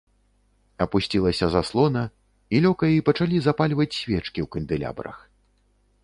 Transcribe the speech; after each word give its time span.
Апусцілася 0.85 1.49
заслона, 1.55 2.01
і 2.55 2.61
лёкаі 2.65 3.03
пачалі 3.09 3.37
запальваць 3.47 3.89
свечкі 3.99 4.25
ў 4.25 4.47
кандэлябрах. 4.55 5.17